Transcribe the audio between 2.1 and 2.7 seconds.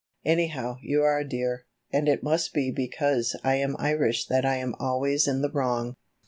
must